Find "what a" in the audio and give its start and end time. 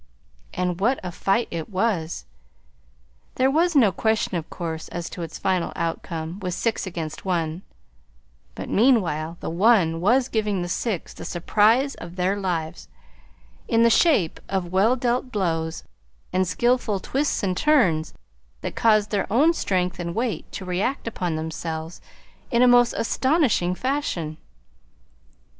0.81-1.11